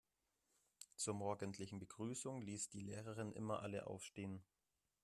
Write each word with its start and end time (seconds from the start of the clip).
Zur 0.95 1.13
morgendlichen 1.13 1.77
Begrüßung 1.77 2.41
ließ 2.41 2.69
die 2.71 2.79
Lehrerin 2.81 3.31
immer 3.33 3.61
alle 3.61 3.85
aufstehen. 3.85 4.43